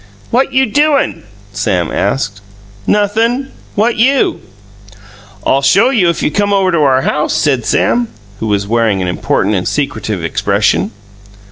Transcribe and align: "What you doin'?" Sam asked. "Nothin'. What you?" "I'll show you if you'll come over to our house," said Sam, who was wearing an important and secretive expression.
"What 0.31 0.51
you 0.51 0.65
doin'?" 0.65 1.25
Sam 1.53 1.91
asked. 1.91 2.41
"Nothin'. 2.87 3.49
What 3.75 3.97
you?" 3.97 4.41
"I'll 5.45 5.61
show 5.61 5.91
you 5.91 6.09
if 6.09 6.23
you'll 6.23 6.31
come 6.33 6.51
over 6.51 6.71
to 6.71 6.79
our 6.79 7.03
house," 7.03 7.33
said 7.35 7.67
Sam, 7.67 8.07
who 8.39 8.47
was 8.47 8.65
wearing 8.65 9.03
an 9.03 9.07
important 9.07 9.53
and 9.53 9.67
secretive 9.67 10.23
expression. 10.23 10.89